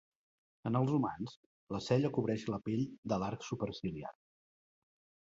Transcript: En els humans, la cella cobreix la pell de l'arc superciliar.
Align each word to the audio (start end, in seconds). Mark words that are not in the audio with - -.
En 0.67 0.77
els 0.77 0.93
humans, 0.97 1.33
la 1.75 1.81
cella 1.87 2.09
cobreix 2.15 2.45
la 2.53 2.59
pell 2.69 2.81
de 3.13 3.19
l'arc 3.25 3.45
superciliar. 3.49 4.15